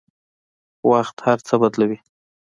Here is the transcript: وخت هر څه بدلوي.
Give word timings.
وخت 0.89 1.15
هر 1.25 1.37
څه 1.47 1.53
بدلوي. 1.61 1.99